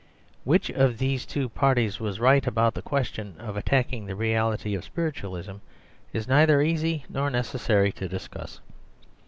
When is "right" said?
2.19-2.47